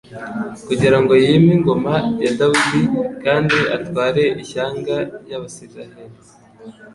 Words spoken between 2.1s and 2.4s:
ya